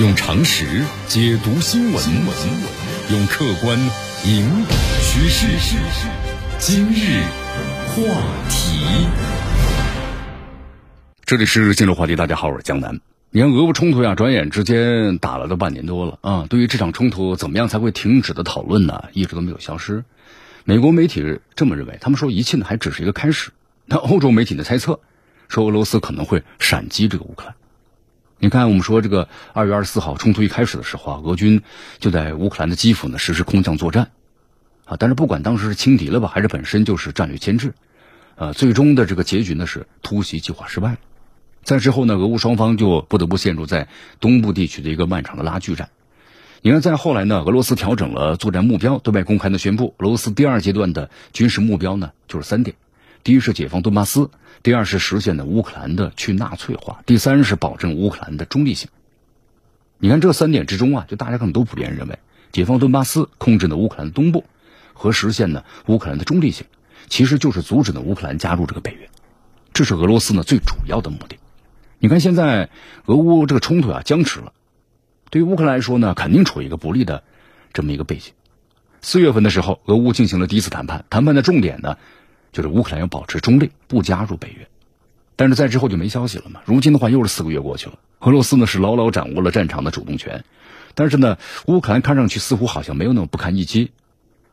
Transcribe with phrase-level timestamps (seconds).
[0.00, 2.02] 用常识解读新闻，
[3.10, 3.78] 用客观
[4.24, 5.76] 引导趋势。
[6.58, 7.20] 今日
[7.86, 8.02] 话
[8.48, 9.06] 题，
[11.26, 12.16] 这里是今日话题。
[12.16, 12.98] 大家好，我是江南。
[13.28, 16.46] 你看，俄乌冲突呀，转眼之间打了都半年多了啊。
[16.48, 20.04] 对于这场冲突怎么样才会停止的讨论呢，一直都没有消失。
[20.64, 23.50] 美国媒体这么认为，他们说一切呢还只是一个开始。
[23.84, 25.00] 那欧洲媒体的猜测
[25.50, 27.54] 说，俄罗斯可能会闪击这个乌克兰。
[28.42, 31.60] 你看，我们说这个二月二十四号冲突一开始的时候啊，俄军
[31.98, 34.12] 就在乌克兰的基辅呢实施空降作战，
[34.86, 37.74] 啊，但是不管当时是轻敌了吧，还是本身就是战略牵制，
[38.36, 40.98] 呃，最终的这个结局呢是突袭计划失败了。
[41.64, 43.88] 在之后呢，俄乌双方就不得不陷入在
[44.20, 45.90] 东部地区的一个漫长的拉锯战。
[46.62, 52.74] 你看，在后来呢，俄罗斯调整了作战目标，对外公开的宣布，俄罗斯第二阶段的军事目标呢就是三点：
[53.22, 54.30] 第一是解放顿巴斯。
[54.62, 58.90] 第二是实现的乌克兰的去纳粹化，第三是保证乌克兰的中立性。
[59.96, 62.18] 你看这三点之中啊，就大家可能都普遍认为，
[62.52, 64.44] 解放顿巴斯、控制呢乌克兰东部
[64.92, 66.66] 和实现呢乌克兰的中立性，
[67.08, 69.08] 其实就是阻止呢乌克兰加入这个北约。
[69.72, 71.38] 这是俄罗斯呢最主要的目的。
[71.98, 72.68] 你看现在
[73.06, 74.52] 俄乌这个冲突啊僵持了，
[75.30, 77.24] 对于乌克兰来说呢，肯定处于一个不利的
[77.72, 78.34] 这么一个背景。
[79.00, 81.96] 四月份的时候，俄乌进行了第一次谈判，谈判的重点呢。
[82.52, 84.68] 就是乌克兰要保持中立，不加入北约，
[85.36, 86.60] 但是在之后就没消息了嘛。
[86.64, 90.44] 如今的话又是四个月过去了，俄罗斯呢是牢牢掌握了战场的主动权，
[90.94, 93.92] 但是呢，乌克兰看上去似乎好像没有那么不堪一击。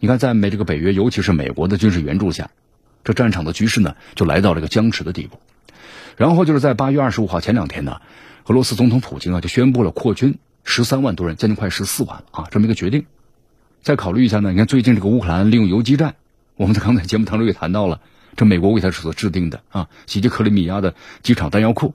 [0.00, 2.50] 你看，在美这个北约，尤其是美国的军事援助下，
[3.04, 5.38] 这战场的局势呢就来到了一个僵持的地步。
[6.16, 8.00] 然后就是在八月二十五号前两天呢，
[8.46, 13.06] 俄罗斯总统普京啊就宣布了扩军十三万多人，将近快十四万啊，这么一个决定。
[13.82, 16.16] 再考虑一下呢，你看最近这个乌克兰利用游击战。
[16.56, 18.00] 我们在刚才节目当中也谈到了，
[18.36, 21.94] 这美国为他所制定的啊，袭击克里米亚的机场弹药库。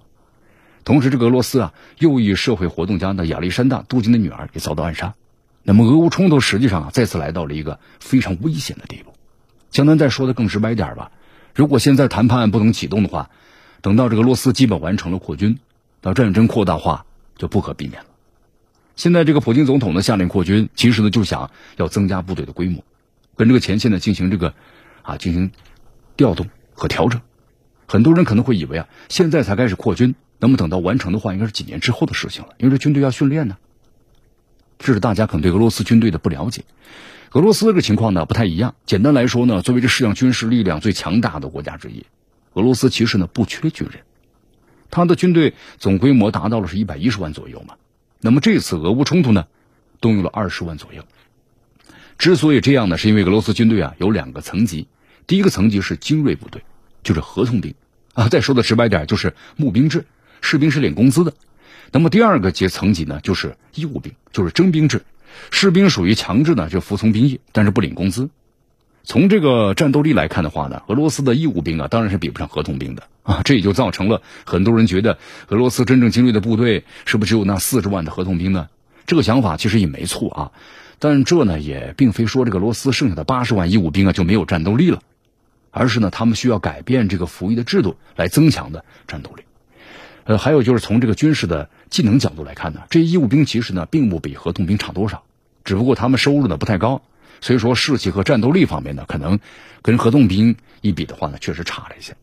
[0.83, 5.13] 同时，这个俄罗斯啊，右翼社会活动家的亚历山大·杜金的女儿也遭到暗杀。
[5.63, 9.13] 那么，俄乌冲突实际上啊，再次来到了一个非常危险的地步。
[9.69, 11.11] 江南再说的更直白点吧，
[11.53, 13.29] 如果现在谈判不能启动的话，
[13.81, 15.59] 等到这个俄罗斯基本完成了扩军，
[16.01, 17.05] 到战争扩大化
[17.37, 18.09] 就不可避免了。
[18.95, 22.83] 现在这个普京总统呢下令扩军，其实呢就想要增加部队的规模。
[23.39, 24.53] 跟这个前线呢进行这个，
[25.01, 25.51] 啊进行
[26.17, 27.21] 调动和调整，
[27.87, 33.55] 很多人可能会以为啊现在才开始扩军，那么等到完成的话，应该是几年之后的事情了，因为这军队要训练呢。
[34.77, 36.65] 这是大家可能对俄罗斯军队的不了解。
[37.31, 38.75] 俄罗斯这个情况呢不太一样。
[38.85, 42.05] 简单来说呢，作为这世界上军事力量最强大的国家之一，
[42.55, 44.01] 俄罗斯其实呢不缺军人，
[44.91, 47.75] 他的军队总规模达到了是一百一十万左右嘛。
[48.19, 49.47] 那么这次俄乌冲突呢，
[50.01, 51.05] 动用了二十万左右。
[52.19, 54.87] 之所以这样呢，是因为俄罗斯军队啊有两个层级，
[55.25, 56.61] 第一个层级是精锐部队，
[57.01, 57.73] 就是合同兵
[58.13, 60.05] 啊，再说的直白点就是募兵制，
[60.41, 61.33] 士兵是领工资的。
[61.93, 65.01] 那么第二个阶层级呢，就是义务兵，就是征兵制，
[65.49, 68.29] 士兵属于强制呢就服从兵役，但是不领工资。
[69.05, 78.67] 从这个战斗力来看的话呢，俄罗斯的义务兵啊当然是比不上合同兵的啊，这也就造成了很多人觉得俄罗斯真正精锐的部队是不是只有那四十万的合同兵呢？
[79.07, 80.51] 这个想法其实也没错啊。
[80.99, 85.01] 但这呢也并非说这个罗斯剩下的八十万义务兵啊就没有战斗力了，
[85.71, 89.43] 而是呢他们需要改变这个服役的制度来增强的战斗力。
[90.25, 95.23] 呃，还有就是从这个军事的技能角度来看呢，这些义务兵其实呢并不比合同兵差多少，
[95.63, 97.01] 只不过他们收入呢不太高，
[97.41, 99.39] 所以说士气和战斗力方面呢可能
[99.81, 102.15] 跟合同兵一比的话呢确实差了一些。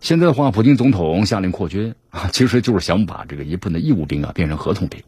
[0.00, 5.02] 现在的话，普京总统下令扩军啊，其实就是想把这个一部分的义务兵啊变成合同兵。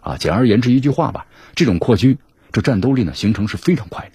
[0.00, 2.18] 啊，简而言之一句话吧，这种扩军，
[2.52, 4.12] 这战斗力呢形成是非常快的。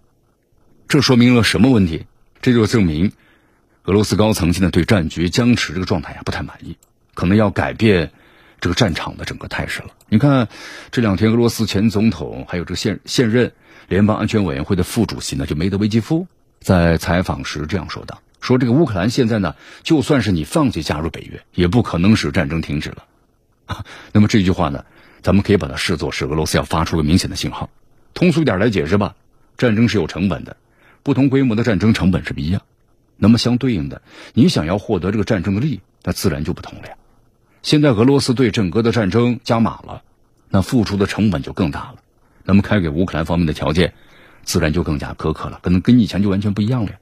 [0.88, 2.06] 这说明了什么问题？
[2.42, 3.12] 这就证明
[3.86, 6.78] 俄罗斯高层现在对战局僵持这个状态呀不太满意，
[7.14, 8.12] 可能要改变
[8.60, 9.90] 这个战场的整个态势了。
[10.10, 10.48] 你看
[10.92, 13.54] 这两天，俄罗斯前总统还有这个现现任
[13.88, 16.28] 联邦安全委员会的副主席呢，就梅德韦杰夫
[16.60, 23.06] 在采访时这样说道：“说这个乌克兰现在呢，就算是你放弃加入北约，也不可能使战争停止了。”
[23.66, 24.86] 啊， 那么这句话呢？
[25.22, 27.72] 咱们可以把它视作是俄罗斯要发出个明显的信号。
[28.14, 29.16] 通俗一点来解释吧，
[29.58, 30.56] 战争是有成本的，
[31.02, 32.62] 不同规模的战争成本是不一样。
[33.18, 34.04] 那么相对应的，
[34.36, 36.94] 你想要获得这个战争的利益，那自然就不同了呀。
[37.64, 40.04] 现在俄罗斯对整个的战争加码了，
[40.50, 41.96] 那付出的成本就更大了。
[42.44, 43.96] 那么开给乌克兰方面的条件，
[44.44, 47.00] 自然就更加苛刻了，可能跟以前就完全不一样了呀。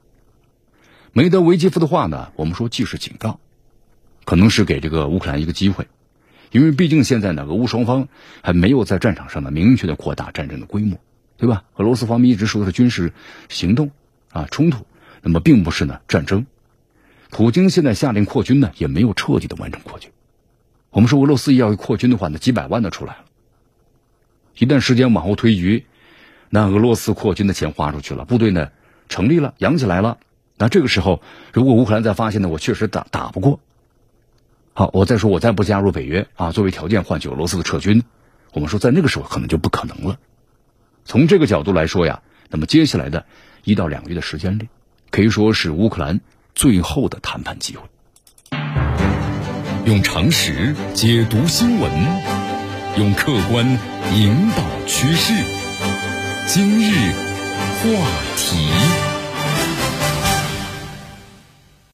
[1.12, 3.38] 梅德韦杰夫的话呢，我们说既是警告，
[4.24, 5.86] 可能是给这个乌克兰一个机会。
[6.54, 8.06] 因为毕竟现在呢，俄乌双方
[8.40, 11.00] 还没有在战场上呢明确的扩大战争的规模，
[11.36, 11.64] 对吧？
[11.74, 13.12] 俄罗斯方面一直说的是军事
[13.48, 13.90] 行动
[14.30, 14.86] 啊冲突，
[15.20, 16.46] 那么并不是呢战争。
[17.30, 20.12] 普京现在下令扩军呢，也没有彻底的完成扩军。
[20.90, 23.24] 我们说俄罗斯要扩军的话，呢几百万都出来了，
[24.56, 25.82] 一旦时间往后推移，
[26.50, 28.70] 那俄罗斯扩军的钱花出去了，部队呢
[29.08, 30.18] 成立了，养起来了。
[30.56, 31.20] 那这个时候，
[31.52, 33.58] 如果乌克兰再发现呢，我确实打打不过，
[34.76, 38.02] 好，我再说我再不加入北约啊，作为条件换取俄罗斯的撤军，
[38.52, 40.18] 我们说在那个时候可能就不可能了。
[41.04, 43.24] 从这个角度来说呀，那么接下来的
[43.62, 44.68] 一到两个月的时间里，
[45.12, 46.20] 可以说是乌克兰
[46.56, 47.82] 最后的谈判机会。
[49.86, 51.92] 用常识解读新闻，
[52.98, 53.78] 用客观
[54.12, 55.32] 引导趋势。
[56.48, 57.88] 今日话
[58.36, 59.13] 题。